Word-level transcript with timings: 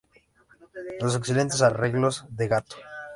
Los 0.99 1.15
excelentes 1.15 1.61
arreglos 1.61 2.25
de 2.29 2.47
¡Gato! 2.47 2.75